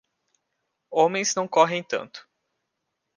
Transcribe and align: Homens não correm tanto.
Homens 0.89 1.35
não 1.35 1.47
correm 1.47 1.83
tanto. 1.83 2.27